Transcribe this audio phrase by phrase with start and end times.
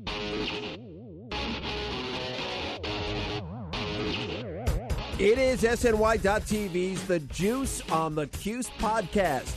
[0.00, 0.06] It
[5.18, 9.52] is SNY.TV's The Juice on the Cuse podcast,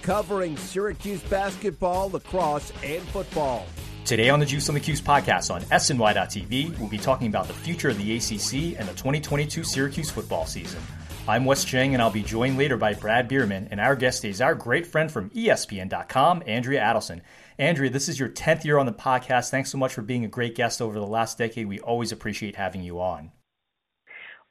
[0.00, 3.66] covering Syracuse basketball, lacrosse, and football.
[4.06, 7.52] Today on the Juice on the Cuse podcast on SNY.TV, we'll be talking about the
[7.52, 10.80] future of the ACC and the 2022 Syracuse football season.
[11.28, 14.40] I'm Wes Cheng, and I'll be joined later by Brad Bierman, and our guest is
[14.40, 17.20] our great friend from ESPN.com, Andrea Adelson.
[17.58, 19.50] Andrea, this is your 10th year on the podcast.
[19.50, 21.66] Thanks so much for being a great guest over the last decade.
[21.66, 23.32] We always appreciate having you on.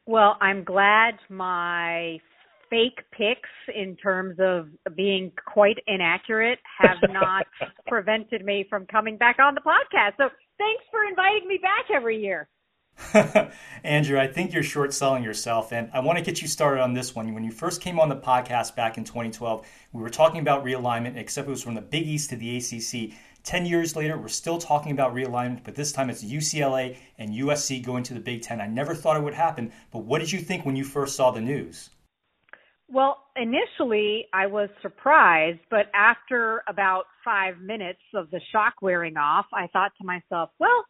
[0.05, 2.19] Well, I'm glad my
[2.69, 7.45] fake picks in terms of being quite inaccurate have not
[7.88, 10.13] prevented me from coming back on the podcast.
[10.17, 12.47] So thanks for inviting me back every year.
[13.83, 16.94] Andrea, I think you're short selling yourself, and I want to get you started on
[16.94, 17.33] this one.
[17.33, 21.17] When you first came on the podcast back in 2012, we were talking about realignment,
[21.17, 23.13] except it was from the Big East to the ACC.
[23.44, 27.83] 10 years later, we're still talking about realignment, but this time it's UCLA and USC
[27.83, 28.61] going to the Big Ten.
[28.61, 31.31] I never thought it would happen, but what did you think when you first saw
[31.31, 31.89] the news?
[32.88, 39.45] Well, initially I was surprised, but after about five minutes of the shock wearing off,
[39.53, 40.85] I thought to myself, well,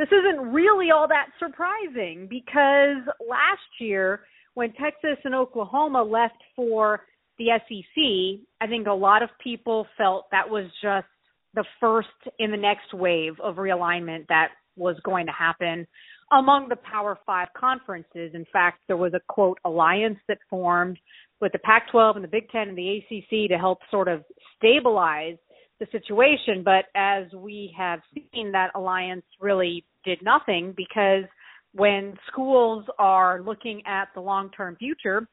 [0.00, 4.20] this isn't really all that surprising because last year
[4.54, 7.02] when Texas and Oklahoma left for
[7.38, 11.06] the SEC, I think a lot of people felt that was just
[11.52, 15.86] the first in the next wave of realignment that was going to happen
[16.32, 18.30] among the Power Five conferences.
[18.32, 20.98] In fact, there was a quote alliance that formed
[21.42, 24.24] with the Pac 12 and the Big Ten and the ACC to help sort of
[24.56, 25.36] stabilize
[25.80, 26.62] the situation.
[26.64, 31.24] But as we have seen, that alliance really did nothing because
[31.72, 35.26] when schools are looking at the long term future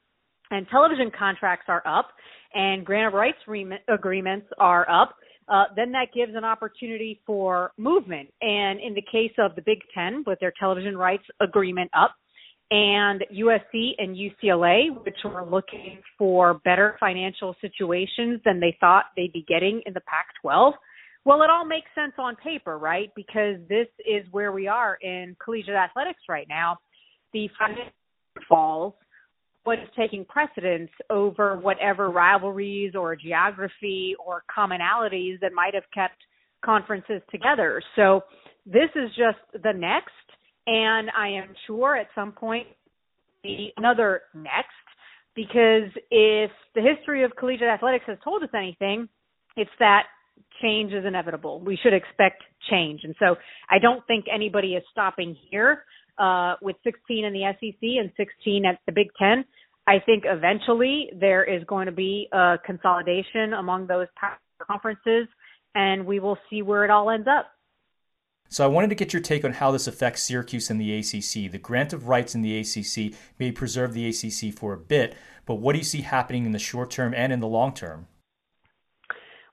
[0.49, 2.07] and television contracts are up
[2.53, 5.15] and grant of rights re- agreements are up,
[5.49, 8.29] uh, then that gives an opportunity for movement.
[8.41, 12.15] And in the case of the Big Ten, with their television rights agreement up,
[12.69, 19.33] and USC and UCLA, which were looking for better financial situations than they thought they'd
[19.33, 20.73] be getting in the Pac 12.
[21.23, 23.11] Well, it all makes sense on paper, right?
[23.15, 26.77] Because this is where we are in collegiate athletics right now.
[27.33, 27.91] The financial
[28.47, 28.93] falls
[29.63, 36.15] what is taking precedence over whatever rivalries or geography or commonalities that might have kept
[36.63, 37.81] conferences together.
[37.97, 38.21] So
[38.65, 40.11] this is just the next,
[40.67, 42.67] and I am sure at some point
[43.41, 44.67] be another next,
[45.35, 49.07] because if the history of collegiate athletics has told us anything,
[49.55, 50.03] it's that
[50.61, 51.61] change is inevitable.
[51.61, 53.01] We should expect change.
[53.03, 53.35] And so
[53.69, 55.83] I don't think anybody is stopping here
[56.17, 59.45] uh, with 16 in the SEC and 16 at the Big Ten.
[59.87, 64.07] I think eventually there is going to be a consolidation among those
[64.61, 65.27] conferences,
[65.75, 67.51] and we will see where it all ends up.
[68.49, 71.51] So I wanted to get your take on how this affects Syracuse and the ACC.
[71.51, 75.15] The grant of rights in the ACC may preserve the ACC for a bit,
[75.45, 78.07] but what do you see happening in the short term and in the long term?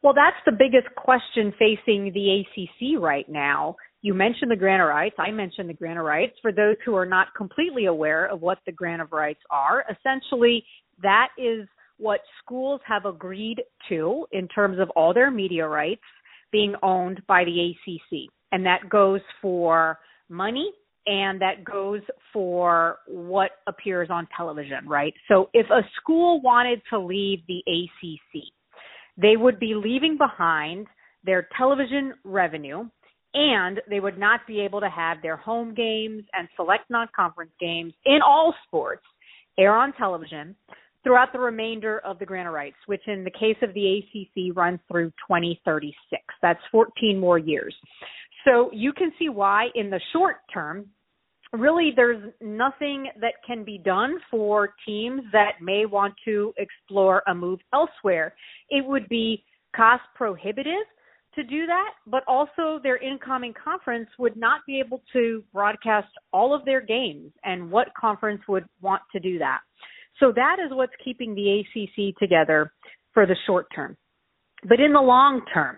[0.03, 3.77] Well, that's the biggest question facing the ACC right now.
[4.03, 5.17] You mentioned the grant of rights.
[5.19, 6.35] I mentioned the grant of rights.
[6.43, 10.63] For those who are not completely aware of what the grant of rights are, essentially
[11.03, 11.67] that is
[11.97, 16.03] what schools have agreed to in terms of all their media rights
[16.53, 18.31] being owned by the ACC.
[18.55, 19.99] And that goes for
[20.29, 20.71] money
[21.09, 25.13] and that goes for what appears on television, right?
[25.27, 28.45] So if a school wanted to leave the ACC,
[29.21, 30.87] they would be leaving behind
[31.25, 32.85] their television revenue
[33.35, 37.93] and they would not be able to have their home games and select non-conference games
[38.07, 39.03] in all sports
[39.59, 40.55] air on television
[41.05, 44.81] throughout the remainder of the grant rights, which in the case of the ACC runs
[44.91, 45.95] through 2036.
[46.41, 47.75] That's 14 more years.
[48.45, 50.87] So you can see why in the short term,
[51.53, 57.35] really there's nothing that can be done for teams that may want to explore a
[57.35, 58.35] move elsewhere.
[58.71, 59.45] It would be
[59.75, 60.87] cost prohibitive
[61.35, 66.55] to do that, but also their incoming conference would not be able to broadcast all
[66.55, 67.33] of their games.
[67.43, 69.61] And what conference would want to do that?
[70.21, 72.73] So that is what's keeping the ACC together
[73.13, 73.97] for the short term.
[74.69, 75.77] But in the long term,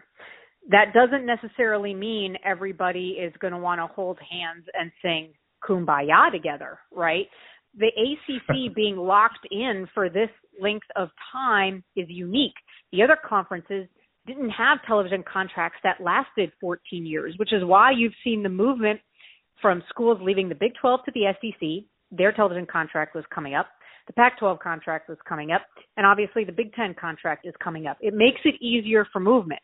[0.70, 5.32] that doesn't necessarily mean everybody is going to want to hold hands and sing
[5.66, 7.26] kumbaya together, right?
[7.78, 10.30] The ACC being locked in for this
[10.60, 12.54] length of time is unique.
[12.92, 13.86] The other conferences
[14.26, 19.00] didn't have television contracts that lasted 14 years, which is why you've seen the movement
[19.62, 21.84] from schools leaving the Big 12 to the SEC.
[22.10, 23.66] Their television contract was coming up.
[24.06, 25.62] The Pac 12 contract was coming up.
[25.96, 27.96] And obviously, the Big 10 contract is coming up.
[28.00, 29.60] It makes it easier for movement.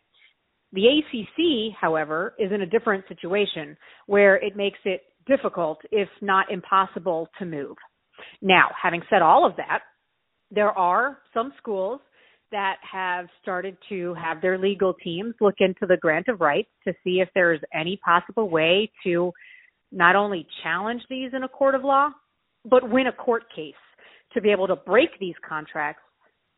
[0.73, 3.77] The ACC, however, is in a different situation
[4.07, 7.77] where it makes it difficult, if not impossible, to move.
[8.41, 9.81] Now, having said all of that,
[10.51, 12.01] there are some schools
[12.51, 16.93] that have started to have their legal teams look into the grant of rights to
[17.03, 19.33] see if there's any possible way to
[19.91, 22.11] not only challenge these in a court of law,
[22.65, 23.75] but win a court case
[24.35, 26.03] to be able to break these contracts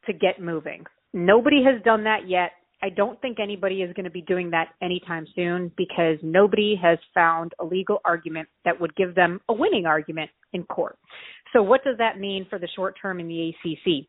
[0.06, 0.84] to get moving.
[1.12, 2.50] Nobody has done that yet.
[2.84, 6.98] I don't think anybody is going to be doing that anytime soon because nobody has
[7.14, 10.98] found a legal argument that would give them a winning argument in court.
[11.54, 14.06] So, what does that mean for the short term in the ACC?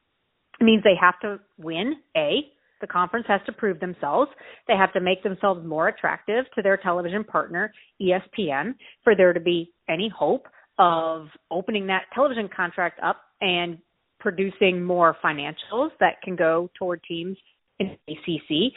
[0.59, 2.51] It means they have to win, A,
[2.81, 4.29] the conference has to prove themselves.
[4.67, 8.75] They have to make themselves more attractive to their television partner, ESPN,
[9.05, 10.47] for there to be any hope
[10.79, 13.77] of opening that television contract up and
[14.19, 17.37] producing more financials that can go toward teams
[17.79, 18.73] in ACC.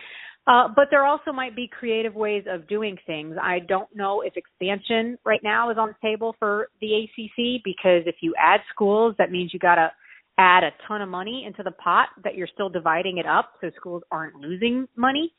[0.47, 3.37] Uh, but there also might be creative ways of doing things.
[3.41, 8.03] I don't know if expansion right now is on the table for the ACC because
[8.07, 9.93] if you add schools, that means you got to
[10.39, 13.71] add a ton of money into the pot that you're still dividing it up so
[13.77, 15.33] schools aren't losing money.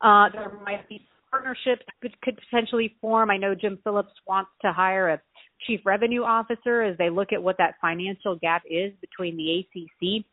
[0.00, 3.30] Uh, there might be partnerships that could potentially form.
[3.30, 5.20] I know Jim Phillips wants to hire a
[5.66, 10.24] chief revenue officer as they look at what that financial gap is between the ACC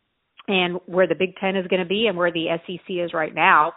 [0.47, 3.33] and where the Big Ten is going to be and where the SEC is right
[3.33, 3.73] now.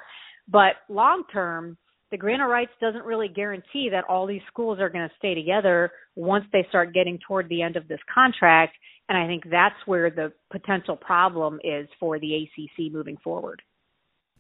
[0.49, 1.77] But long term,
[2.11, 5.35] the grant of rights doesn't really guarantee that all these schools are going to stay
[5.35, 8.75] together once they start getting toward the end of this contract.
[9.09, 13.63] And I think that's where the potential problem is for the ACC moving forward.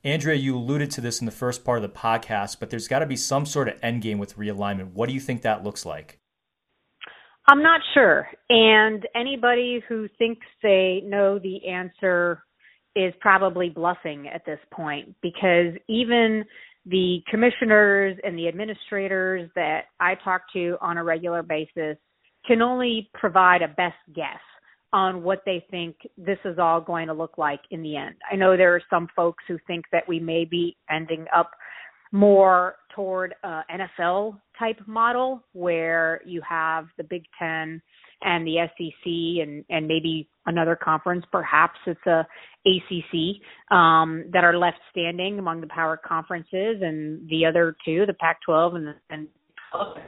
[0.04, 2.98] Andrea, you alluded to this in the first part of the podcast, but there's got
[2.98, 4.92] to be some sort of end game with realignment.
[4.92, 6.18] What do you think that looks like?
[7.46, 8.26] I'm not sure.
[8.48, 12.42] And anybody who thinks they know the answer
[12.96, 16.44] is probably bluffing at this point because even
[16.86, 21.96] the commissioners and the administrators that I talk to on a regular basis
[22.46, 24.40] can only provide a best guess
[24.92, 28.14] on what they think this is all going to look like in the end.
[28.30, 31.50] I know there are some folks who think that we may be ending up
[32.14, 37.82] more toward a NFL type model where you have the Big Ten
[38.22, 42.24] and the SEC and and maybe another conference, perhaps it's a
[42.66, 48.14] ACC um, that are left standing among the power conferences, and the other two, the
[48.14, 49.28] Pac-12 and the, and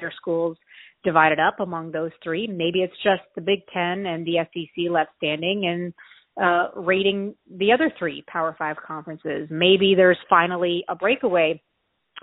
[0.01, 0.57] their schools
[1.03, 2.47] divided up among those three.
[2.47, 5.93] Maybe it's just the Big Ten and the SEC left standing and
[6.41, 9.49] uh, rating the other three Power Five conferences.
[9.51, 11.61] Maybe there's finally a breakaway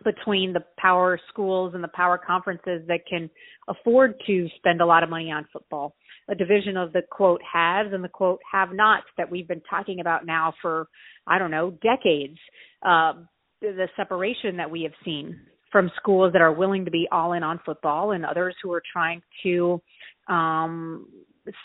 [0.03, 3.29] between the power schools and the power conferences that can
[3.67, 5.95] afford to spend a lot of money on football.
[6.29, 9.99] A division of the quote haves and the quote have nots that we've been talking
[9.99, 10.87] about now for,
[11.27, 12.37] I don't know, decades.
[12.85, 13.13] Uh,
[13.61, 15.39] the separation that we have seen
[15.71, 18.83] from schools that are willing to be all in on football and others who are
[18.91, 19.81] trying to
[20.27, 21.07] um,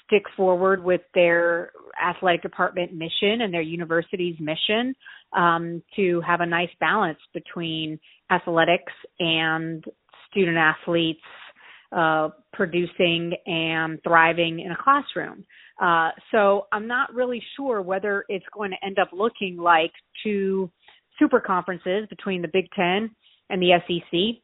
[0.06, 4.94] stick forward with their athletic department mission and their university's mission
[5.36, 7.98] um, to have a nice balance between
[8.30, 9.84] athletics and
[10.30, 11.20] student athletes
[11.92, 15.44] uh, producing and thriving in a classroom.
[15.80, 19.92] Uh, so I'm not really sure whether it's going to end up looking like
[20.22, 20.70] two
[21.18, 23.10] super conferences between the Big Ten
[23.50, 24.42] and the SEC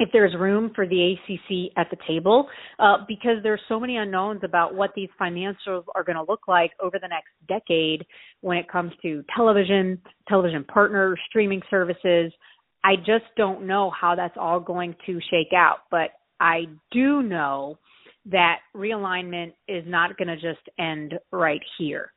[0.00, 4.40] if there's room for the ACC at the table, uh, because there's so many unknowns
[4.42, 8.04] about what these financials are going to look like over the next decade
[8.40, 12.32] when it comes to television, television partners, streaming services.
[12.82, 17.78] I just don't know how that's all going to shake out, but I do know
[18.26, 22.12] that realignment is not going to just end right here.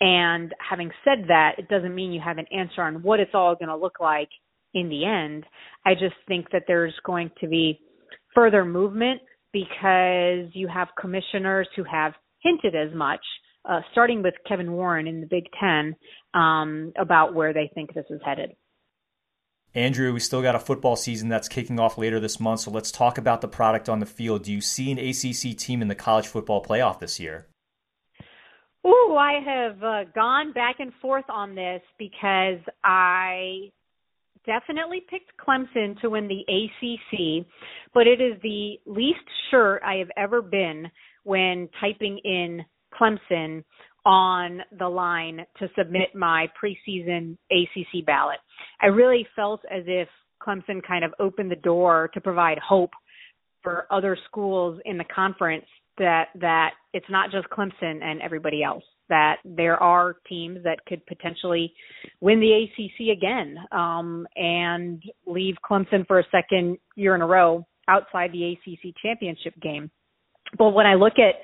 [0.00, 3.54] And having said that, it doesn't mean you have an answer on what it's all
[3.54, 4.28] going to look like
[4.80, 5.44] in the end.
[5.84, 7.80] I just think that there's going to be
[8.34, 9.20] further movement
[9.52, 13.20] because you have commissioners who have hinted as much,
[13.68, 15.96] uh, starting with Kevin Warren in the Big Ten,
[16.34, 18.50] um, about where they think this is headed.
[19.74, 22.90] Andrea, we still got a football season that's kicking off later this month, so let's
[22.90, 24.44] talk about the product on the field.
[24.44, 27.48] Do you see an ACC team in the college football playoff this year?
[28.86, 33.70] Ooh, I have uh, gone back and forth on this because I
[34.46, 37.46] definitely picked Clemson to win the ACC,
[37.94, 39.18] but it is the least
[39.50, 40.90] sure I have ever been
[41.24, 42.64] when typing in
[42.98, 43.64] Clemson
[44.04, 48.38] on the line to submit my preseason ACC ballot.
[48.80, 50.08] I really felt as if
[50.40, 52.90] Clemson kind of opened the door to provide hope
[53.62, 55.66] for other schools in the conference
[55.98, 61.04] that that it's not just Clemson and everybody else that there are teams that could
[61.06, 61.72] potentially
[62.20, 67.66] win the ACC again um, and leave Clemson for a second year in a row
[67.88, 69.90] outside the ACC championship game.
[70.56, 71.34] But when I look at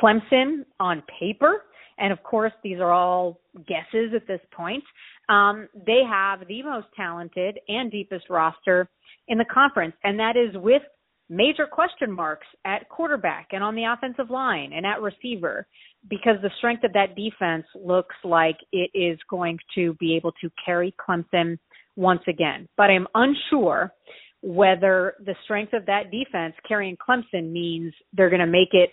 [0.00, 1.64] Clemson on paper,
[1.98, 4.84] and of course these are all guesses at this point,
[5.28, 8.88] um, they have the most talented and deepest roster
[9.28, 10.82] in the conference, and that is with
[11.28, 15.66] major question marks at quarterback and on the offensive line and at receiver
[16.08, 20.50] because the strength of that defense looks like it is going to be able to
[20.64, 21.58] carry Clemson
[21.96, 22.68] once again.
[22.76, 23.92] But I'm unsure
[24.40, 28.90] whether the strength of that defense carrying Clemson means they're going to make it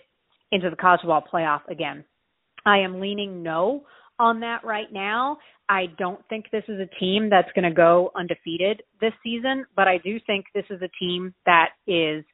[0.52, 2.04] into the college football playoff again.
[2.64, 3.84] I am leaning no
[4.18, 5.38] on that right now.
[5.68, 9.88] I don't think this is a team that's going to go undefeated this season, but
[9.88, 12.24] I do think this is a team that is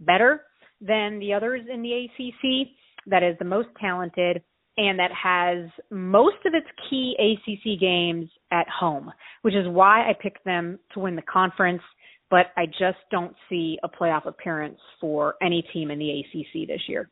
[0.00, 0.42] better
[0.80, 2.68] than the others in the ACC,
[3.06, 4.42] that is the most talented,
[4.76, 9.10] and that has most of its key ACC games at home,
[9.42, 11.82] which is why I picked them to win the conference.
[12.30, 16.82] But I just don't see a playoff appearance for any team in the ACC this
[16.88, 17.10] year.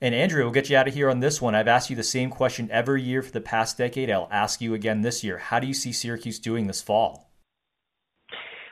[0.00, 1.54] And Andrea, we'll get you out of here on this one.
[1.54, 4.10] I've asked you the same question every year for the past decade.
[4.10, 5.38] I'll ask you again this year.
[5.38, 7.30] How do you see Syracuse doing this fall?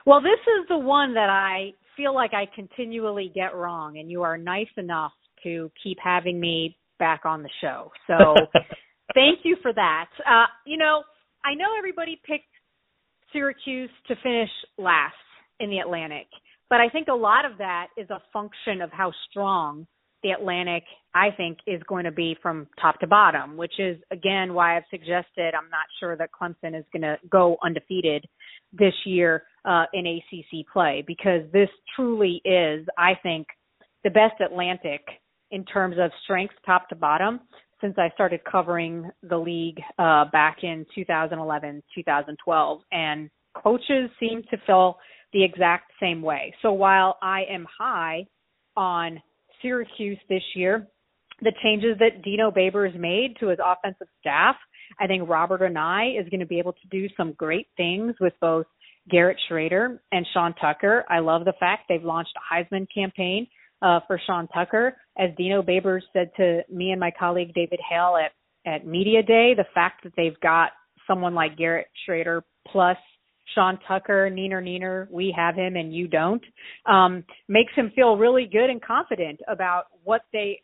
[0.04, 4.22] Well, this is the one that I feel like I continually get wrong, and you
[4.22, 5.12] are nice enough
[5.44, 7.90] to keep having me back on the show.
[8.06, 8.34] So
[9.14, 10.10] thank you for that.
[10.26, 11.04] Uh, you know,
[11.42, 12.44] I know everybody picked
[13.32, 15.14] Syracuse to finish last
[15.58, 16.26] in the Atlantic,
[16.68, 19.86] but I think a lot of that is a function of how strong
[20.24, 20.82] the Atlantic,
[21.14, 24.84] I think, is going to be from top to bottom, which is, again, why I've
[24.90, 28.24] suggested I'm not sure that Clemson is going to go undefeated
[28.72, 33.46] this year uh, in ACC play because this truly is, I think,
[34.02, 35.02] the best Atlantic
[35.50, 37.40] in terms of strength top to bottom
[37.80, 42.80] since I started covering the league uh, back in 2011, 2012.
[42.92, 43.30] And
[43.62, 44.96] coaches seem to feel
[45.34, 46.54] the exact same way.
[46.62, 48.24] So while I am high
[48.74, 49.20] on
[49.64, 50.87] Syracuse this year,
[51.40, 54.56] the changes that Dino Babers made to his offensive staff,
[55.00, 58.35] I think Robert Anae is going to be able to do some great things with
[58.40, 58.66] both
[59.11, 61.04] Garrett Shrader and Sean Tucker.
[61.09, 63.47] I love the fact they've launched a Heisman campaign
[63.83, 64.97] uh, for Sean Tucker.
[65.18, 68.33] As Dino Babers said to me and my colleague David Hale at,
[68.71, 70.71] at Media Day, the fact that they've got
[71.06, 72.97] someone like Garrett Shrader plus
[73.54, 76.42] Sean Tucker, Neener Neener, we have him and you don't,
[76.86, 80.62] um, makes him feel really good and confident about what they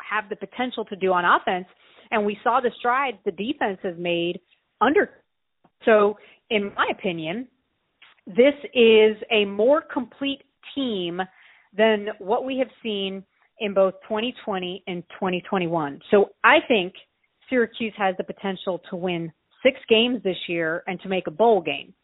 [0.00, 1.66] have the potential to do on offense.
[2.10, 4.40] And we saw the strides the defense has made
[4.80, 5.10] under.
[5.84, 6.16] So,
[6.50, 7.48] in my opinion,
[8.26, 10.42] this is a more complete
[10.74, 11.20] team
[11.76, 13.24] than what we have seen
[13.60, 16.00] in both 2020 and 2021.
[16.10, 16.94] So I think
[17.48, 21.60] Syracuse has the potential to win six games this year and to make a bowl
[21.60, 21.94] game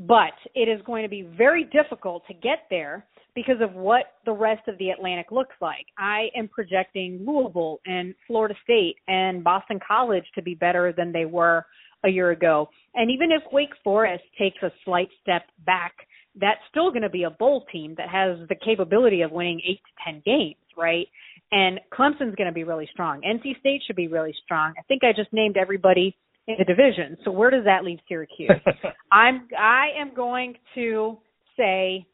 [0.00, 3.04] but it is going to be very difficult to get there
[3.34, 5.86] because of what the rest of the Atlantic looks like.
[5.98, 11.26] I am projecting Louisville and Florida State and Boston College to be better than they
[11.26, 11.66] were
[12.04, 12.70] a year ago.
[12.94, 15.92] And even if Wake Forest takes a slight step back,
[16.40, 19.74] that's still going to be a bowl team that has the capability of winning 8
[19.74, 21.06] to 10 games, right?
[21.52, 23.20] And Clemson's going to be really strong.
[23.20, 24.72] NC State should be really strong.
[24.78, 26.16] I think I just named everybody
[26.46, 27.16] in the division.
[27.24, 28.50] So where does that leave Syracuse?
[29.12, 31.18] I'm I am going to
[31.56, 32.06] say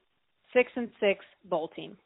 [0.52, 1.96] six and six bowl team.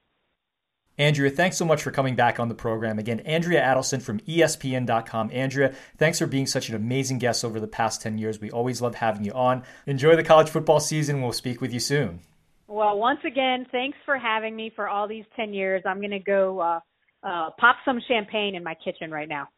[0.99, 2.99] Andrea, thanks so much for coming back on the program.
[2.99, 5.31] Again, Andrea Adelson from ESPN.com.
[5.33, 8.39] Andrea, thanks for being such an amazing guest over the past 10 years.
[8.39, 9.63] We always love having you on.
[9.87, 11.23] Enjoy the college football season.
[11.23, 12.21] We'll speak with you soon.
[12.69, 15.83] Well, once again, thanks for having me for all these 10 years.
[15.87, 16.81] I'm going to go uh,
[17.23, 19.49] uh, pop some champagne in my kitchen right now.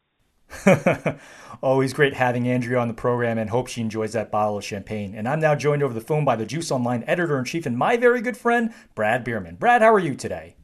[1.61, 5.15] Always great having Andrea on the program and hope she enjoys that bottle of champagne.
[5.15, 7.77] And I'm now joined over the phone by the Juice Online editor in chief and
[7.77, 9.55] my very good friend, Brad Bierman.
[9.55, 10.55] Brad, how are you today?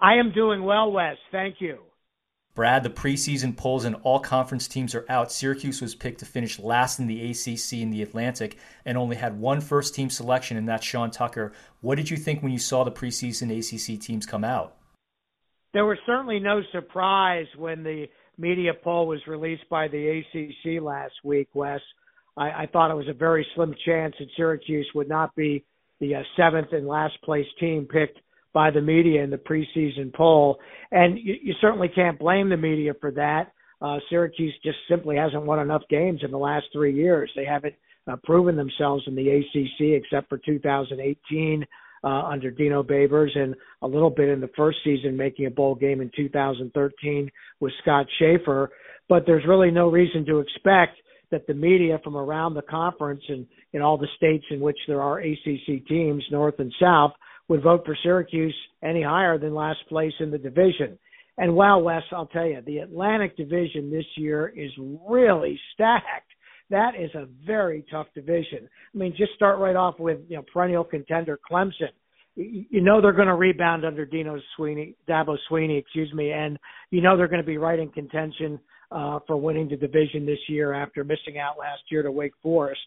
[0.00, 1.16] I am doing well, Wes.
[1.30, 1.78] Thank you.
[2.54, 5.32] Brad, the preseason polls and all conference teams are out.
[5.32, 9.40] Syracuse was picked to finish last in the ACC in the Atlantic and only had
[9.40, 11.52] one first team selection, and that's Sean Tucker.
[11.80, 14.76] What did you think when you saw the preseason ACC teams come out?
[15.72, 18.06] There was certainly no surprise when the
[18.38, 21.80] media poll was released by the ACC last week, Wes.
[22.36, 25.64] I, I thought it was a very slim chance that Syracuse would not be
[26.00, 28.18] the uh, seventh and last place team picked
[28.52, 30.58] by the media in the preseason poll.
[30.90, 33.52] And you, you certainly can't blame the media for that.
[33.80, 37.30] Uh, Syracuse just simply hasn't won enough games in the last three years.
[37.34, 37.74] They haven't
[38.06, 41.66] uh, proven themselves in the ACC except for 2018
[42.04, 45.74] uh, under Dino Babers and a little bit in the first season making a bowl
[45.74, 47.30] game in 2013
[47.60, 48.70] with Scott Shafer.
[49.08, 50.98] But there's really no reason to expect
[51.30, 55.00] that the media from around the conference and in all the states in which there
[55.00, 57.12] are ACC teams, North and South,
[57.48, 60.98] would vote for Syracuse any higher than last place in the division.
[61.38, 64.70] And wow, Wes, I'll tell you, the Atlantic Division this year is
[65.08, 66.30] really stacked.
[66.72, 68.66] That is a very tough division.
[68.94, 71.92] I mean, just start right off with you know perennial contender Clemson.
[72.34, 76.58] You know they're going to rebound under Dino Swinney, Dabo Swinney, excuse me, and
[76.90, 78.58] you know they're going to be right in contention
[78.90, 82.80] uh, for winning the division this year after missing out last year to Wake Forest.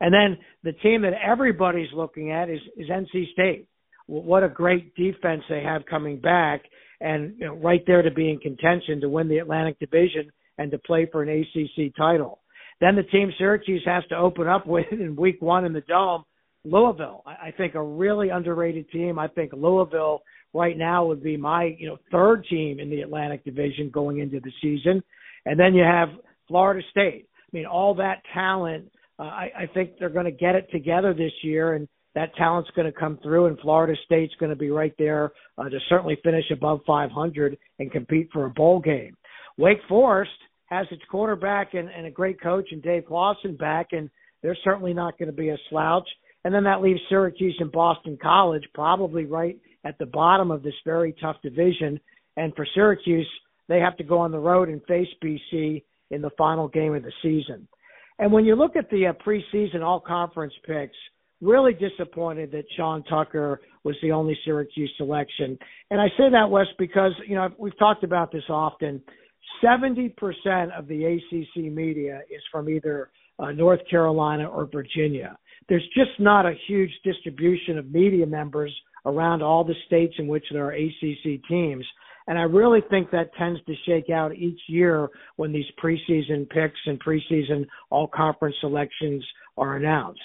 [0.00, 3.68] And then the team that everybody's looking at is, is NC State.
[4.06, 6.60] What a great defense they have coming back,
[7.00, 10.70] and you know, right there to be in contention to win the Atlantic Division and
[10.72, 12.39] to play for an ACC title.
[12.80, 16.24] Then the team Syracuse has to open up with in Week One in the Dome,
[16.64, 17.22] Louisville.
[17.26, 19.18] I think a really underrated team.
[19.18, 20.22] I think Louisville
[20.52, 24.40] right now would be my you know third team in the Atlantic Division going into
[24.40, 25.02] the season.
[25.46, 26.08] And then you have
[26.48, 27.26] Florida State.
[27.34, 28.90] I mean, all that talent.
[29.18, 32.70] Uh, I, I think they're going to get it together this year, and that talent's
[32.74, 33.46] going to come through.
[33.46, 37.90] And Florida State's going to be right there uh, to certainly finish above 500 and
[37.90, 39.16] compete for a bowl game.
[39.56, 40.30] Wake Forest
[40.70, 44.08] has its quarterback and, and a great coach and Dave Clawson back, and
[44.42, 46.08] they're certainly not going to be a slouch.
[46.44, 50.74] And then that leaves Syracuse and Boston College probably right at the bottom of this
[50.84, 52.00] very tough division.
[52.36, 53.28] And for Syracuse,
[53.68, 57.02] they have to go on the road and face BC in the final game of
[57.02, 57.68] the season.
[58.18, 60.96] And when you look at the uh, preseason all conference picks,
[61.40, 65.58] really disappointed that Sean Tucker was the only Syracuse selection.
[65.90, 69.02] And I say that, Wes, because, you know, we've talked about this often.
[69.62, 70.14] 70%
[70.76, 75.36] of the ACC media is from either uh, North Carolina or Virginia.
[75.68, 78.74] There's just not a huge distribution of media members
[79.06, 81.84] around all the states in which there are ACC teams.
[82.26, 86.78] And I really think that tends to shake out each year when these preseason picks
[86.86, 89.24] and preseason all conference selections
[89.56, 90.20] are announced.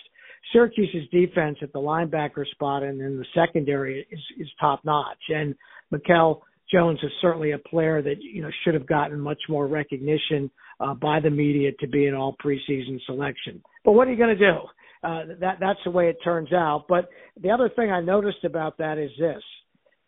[0.52, 5.18] Syracuse's defense at the linebacker spot and in the secondary is, is top notch.
[5.30, 5.56] And
[5.92, 10.50] Mikel Jones is certainly a player that, you know, should have gotten much more recognition
[10.80, 13.62] uh, by the media to be an all preseason selection.
[13.84, 14.58] But what are you going to do?
[15.04, 16.86] Uh, that that's the way it turns out.
[16.90, 19.44] But the other thing I noticed about that is this: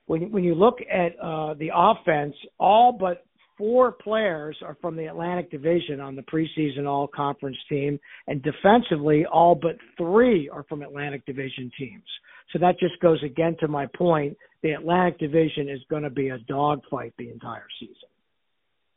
[0.07, 3.26] when when you look at uh, the offense, all but
[3.57, 9.25] four players are from the Atlantic Division on the preseason All Conference team, and defensively,
[9.25, 12.03] all but three are from Atlantic Division teams.
[12.53, 14.37] So that just goes again to my point.
[14.63, 18.09] The Atlantic Division is going to be a dogfight the entire season.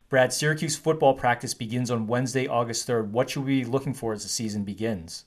[0.09, 3.11] Brad, Syracuse football practice begins on Wednesday, August 3rd.
[3.11, 5.25] What should we be looking for as the season begins?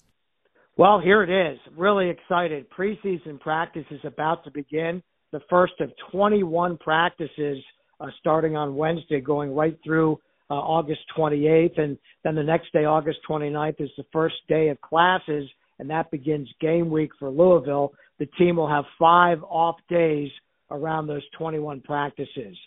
[0.76, 1.60] Well, here it is.
[1.78, 2.66] Really excited.
[2.70, 7.58] Preseason practice is about to begin the first of 21 practices
[8.04, 11.80] uh, starting on Wednesday, going right through uh, August 28th.
[11.80, 16.12] And then the next day, August 29th, is the first day of classes, and that
[16.12, 17.94] begins game week for Louisville.
[18.20, 20.30] The team will have five off days
[20.70, 22.58] around those 21 practices.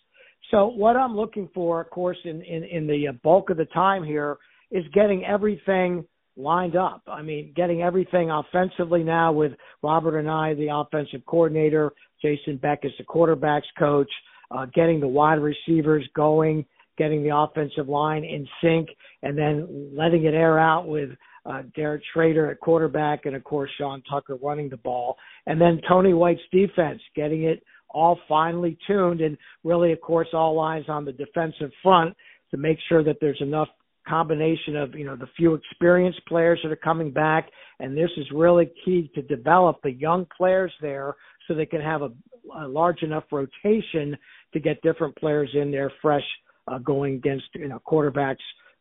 [0.50, 4.04] So, what I'm looking for, of course, in, in, in the bulk of the time
[4.04, 4.38] here
[4.70, 6.04] is getting everything
[6.36, 7.02] lined up.
[7.08, 12.92] I mean, getting everything offensively now with Robert Anae, the offensive coordinator, Jason Beck is
[12.98, 14.10] the quarterbacks coach,
[14.50, 16.64] uh, getting the wide receivers going,
[16.98, 18.88] getting the offensive line in sync,
[19.22, 21.10] and then letting it air out with
[21.44, 25.80] uh, Garrett Shrader at quarterback, and of course Sean Tucker running the ball, and then
[25.88, 31.04] Tony White's defense getting it all finely tuned, and really, of course, all eyes on
[31.04, 32.14] the defensive front
[32.50, 33.68] to make sure that there's enough
[34.08, 37.48] combination of you know the few experienced players that are coming back,
[37.80, 41.14] and this is really key to develop the young players there
[41.46, 42.10] so they can have a,
[42.58, 44.16] a large enough rotation
[44.56, 46.24] to get different players in there fresh
[46.66, 48.36] uh, going against you know quarterbacks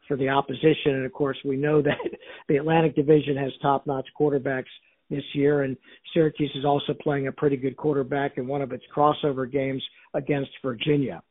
[0.08, 0.96] for the opposition.
[0.96, 1.98] And of course, we know that
[2.48, 4.72] the Atlantic Division has top-notch quarterbacks
[5.10, 5.76] this year, and
[6.14, 9.84] Syracuse is also playing a pretty good quarterback in one of its crossover games
[10.14, 11.22] against Virginia.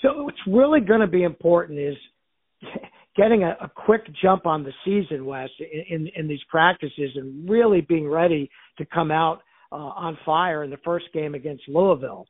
[0.00, 1.96] So what's really going to be important is
[3.16, 7.50] getting a, a quick jump on the season, Wes, in, in, in these practices and
[7.50, 9.40] really being ready to come out
[9.72, 12.26] uh, on fire in the first game against Louisville.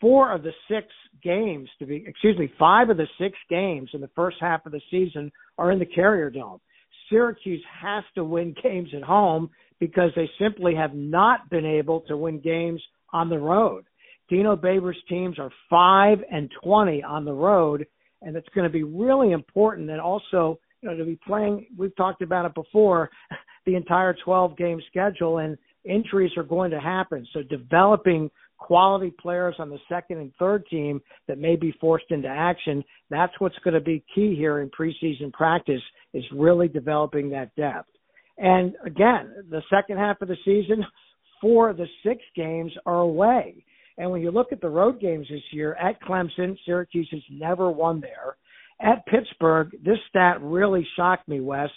[0.00, 0.88] Four of the six
[1.22, 4.72] games, to be excuse me, five of the six games in the first half of
[4.72, 6.60] the season are in the Carrier Dome.
[7.08, 12.16] Syracuse has to win games at home because they simply have not been able to
[12.16, 13.84] win games on the road.
[14.28, 17.86] Dino Babers teams are 5 and 20 on the road
[18.22, 21.94] and it's going to be really important and also you know to be playing we've
[21.96, 23.10] talked about it before
[23.66, 29.54] the entire 12 game schedule and injuries are going to happen so developing quality players
[29.58, 33.74] on the second and third team that may be forced into action that's what's going
[33.74, 35.82] to be key here in preseason practice
[36.14, 37.90] is really developing that depth
[38.38, 40.84] and again the second half of the season
[41.40, 43.64] four of the six games are away
[43.98, 47.70] and when you look at the road games this year at Clemson, Syracuse has never
[47.70, 48.36] won there.
[48.80, 51.70] At Pittsburgh, this stat really shocked me, Wes.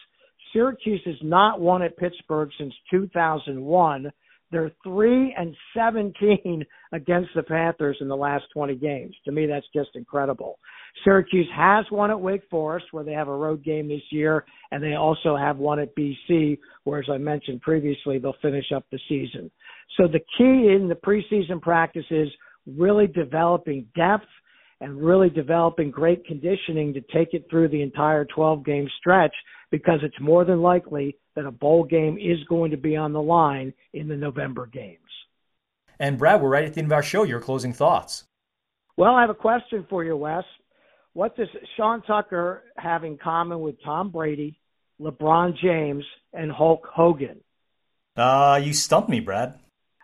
[0.51, 4.11] Syracuse has not won at Pittsburgh since 2001.
[4.51, 9.15] They're 3 and 17 against the Panthers in the last 20 games.
[9.25, 10.59] To me, that's just incredible.
[11.03, 14.83] Syracuse has won at Wake Forest, where they have a road game this year, and
[14.83, 18.99] they also have one at BC, where, as I mentioned previously, they'll finish up the
[19.07, 19.51] season.
[19.97, 22.29] So the key in the preseason practice is
[22.65, 24.27] really developing depth
[24.81, 29.33] and really developing great conditioning to take it through the entire 12 game stretch
[29.71, 33.21] because it's more than likely that a bowl game is going to be on the
[33.21, 34.99] line in the November games.
[35.97, 37.23] And Brad, we're right at the end of our show.
[37.23, 38.25] Your closing thoughts.
[38.97, 40.43] Well, I have a question for you, Wes.
[41.13, 41.47] What does
[41.77, 44.59] Sean Tucker have in common with Tom Brady,
[44.99, 47.39] LeBron James, and Hulk Hogan?
[48.17, 49.57] Uh, you stumped me, Brad.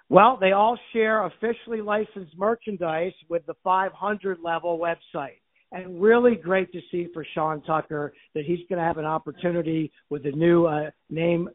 [0.07, 5.41] Well, they all share officially licensed merchandise with the 500 level website.
[5.71, 9.91] And really great to see for Sean Tucker that he's going to have an opportunity
[10.09, 11.49] with the new uh, name,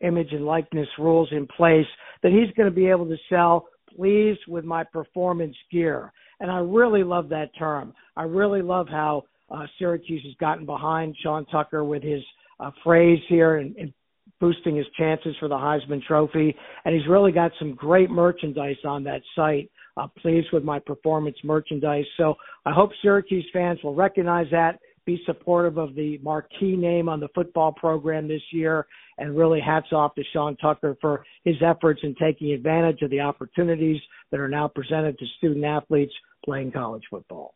[0.00, 1.86] image, and likeness rules in place
[2.22, 6.12] that he's going to be able to sell pleased with my performance gear.
[6.40, 7.94] And I really love that term.
[8.16, 12.22] I really love how uh, Syracuse has gotten behind Sean Tucker with his
[12.60, 13.92] uh, phrase here and, and
[14.40, 16.54] boosting his chances for the Heisman Trophy.
[16.84, 19.70] And he's really got some great merchandise on that site.
[19.98, 22.04] Uh, pleased with my performance merchandise.
[22.18, 22.34] So
[22.66, 27.28] I hope Syracuse fans will recognize that, be supportive of the marquee name on the
[27.34, 32.14] football program this year, and really hats off to Sean Tucker for his efforts in
[32.16, 36.12] taking advantage of the opportunities that are now presented to student athletes
[36.44, 37.55] playing college football.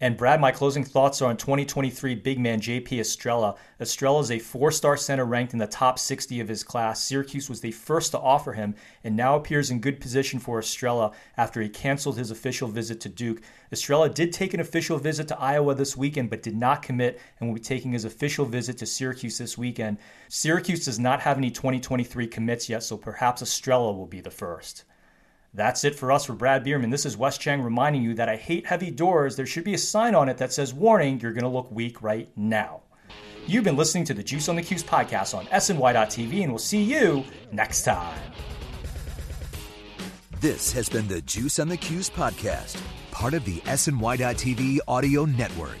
[0.00, 3.56] And Brad, my closing thoughts are on 2023 big man JP Estrella.
[3.80, 7.02] Estrella is a four star center ranked in the top 60 of his class.
[7.02, 11.10] Syracuse was the first to offer him and now appears in good position for Estrella
[11.36, 13.42] after he canceled his official visit to Duke.
[13.72, 17.48] Estrella did take an official visit to Iowa this weekend but did not commit and
[17.48, 19.98] will be taking his official visit to Syracuse this weekend.
[20.28, 24.84] Syracuse does not have any 2023 commits yet, so perhaps Estrella will be the first.
[25.58, 26.90] That's it for us for Brad Bierman.
[26.90, 29.34] This is Wes Cheng reminding you that I hate heavy doors.
[29.34, 32.00] There should be a sign on it that says, Warning, you're going to look weak
[32.00, 32.82] right now.
[33.44, 36.84] You've been listening to the Juice on the Cuse podcast on SNY.TV, and we'll see
[36.84, 38.20] you next time.
[40.40, 45.80] This has been the Juice on the Cuse podcast, part of the SNY.TV audio network.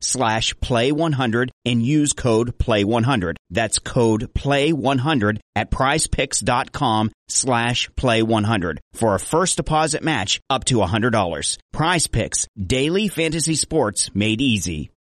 [0.00, 3.36] slash play100 and use code play100.
[3.50, 11.58] That's code play100 at prizepicks.com slash play100 for a first deposit match up to $100.
[11.72, 14.90] Prize Picks, daily fantasy sports made easy.